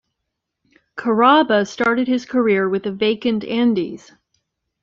[0.97, 4.11] Carrabba started his career with the Vacant Andys.